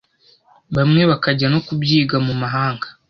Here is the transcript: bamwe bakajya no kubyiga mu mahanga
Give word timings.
bamwe 0.75 1.01
bakajya 1.11 1.47
no 1.53 1.59
kubyiga 1.65 2.15
mu 2.25 2.33
mahanga 2.41 2.87